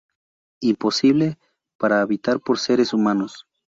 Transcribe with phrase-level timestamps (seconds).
[0.63, 1.37] Imposible
[1.77, 3.45] para habitar por seres humanos"".